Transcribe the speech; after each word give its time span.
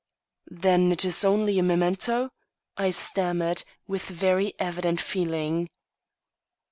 "Then 0.49 0.91
it 0.91 1.05
is 1.05 1.23
only 1.23 1.59
a 1.59 1.61
memento," 1.61 2.31
I 2.75 2.89
stammered, 2.89 3.61
with 3.85 4.01
very 4.09 4.55
evident 4.57 4.99
feeling. 4.99 5.69